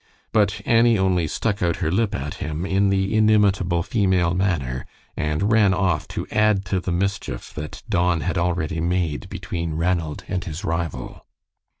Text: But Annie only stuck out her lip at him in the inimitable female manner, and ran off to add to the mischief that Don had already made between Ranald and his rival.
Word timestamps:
But 0.31 0.63
Annie 0.65 0.97
only 0.97 1.27
stuck 1.27 1.61
out 1.61 1.75
her 1.75 1.91
lip 1.91 2.15
at 2.15 2.33
him 2.41 2.65
in 2.65 2.89
the 2.89 3.13
inimitable 3.15 3.83
female 3.83 4.33
manner, 4.33 4.87
and 5.15 5.51
ran 5.51 5.75
off 5.75 6.07
to 6.07 6.25
add 6.31 6.65
to 6.65 6.79
the 6.79 6.91
mischief 6.91 7.53
that 7.53 7.83
Don 7.87 8.21
had 8.21 8.35
already 8.35 8.81
made 8.81 9.29
between 9.29 9.75
Ranald 9.75 10.23
and 10.27 10.43
his 10.43 10.63
rival. 10.65 11.27